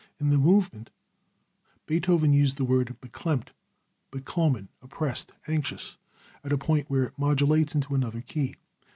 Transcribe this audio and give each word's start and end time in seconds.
In 0.19 0.31
this 0.31 0.39
movement 0.39 0.89
Beethoven 1.85 2.33
used 2.33 2.57
the 2.57 2.63
word 2.65 2.97
Beklemmt 3.01 3.49
(Beklommen) 4.11 4.69
(oppressed, 4.81 5.31
anxious) 5.47 5.97
at 6.43 6.51
a 6.51 6.57
point 6.57 6.89
where 6.89 7.03
it 7.03 7.19
modulates 7.19 7.75
into 7.75 7.93
another 7.93 8.21
key. 8.21 8.55